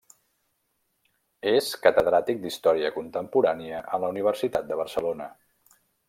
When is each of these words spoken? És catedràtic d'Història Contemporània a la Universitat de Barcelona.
És 1.51 1.67
catedràtic 1.83 2.41
d'Història 2.45 2.91
Contemporània 2.97 3.83
a 3.97 4.03
la 4.05 4.09
Universitat 4.17 4.65
de 4.71 4.79
Barcelona. 4.85 5.29